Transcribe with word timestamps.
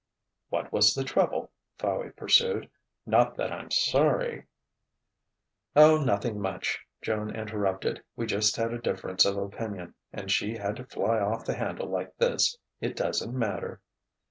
"What 0.49 0.73
was 0.73 0.95
the 0.95 1.03
trouble?" 1.03 1.51
Fowey 1.77 2.09
pursued. 2.09 2.71
"Not 3.05 3.35
that 3.35 3.51
I'm 3.51 3.69
sorry" 3.69 4.47
"Oh, 5.75 5.99
nothing 6.03 6.39
much," 6.41 6.79
Joan 7.03 7.29
interrupted. 7.35 8.03
"We 8.15 8.25
just 8.25 8.55
had 8.55 8.73
a 8.73 8.81
difference 8.81 9.25
of 9.25 9.37
opinion, 9.37 9.93
and 10.11 10.31
she 10.31 10.57
had 10.57 10.77
to 10.77 10.85
fly 10.85 11.19
off 11.19 11.45
the 11.45 11.53
handle 11.53 11.85
like 11.87 12.17
this. 12.17 12.57
It 12.79 12.95
doesn't 12.95 13.37
matter." 13.37 13.79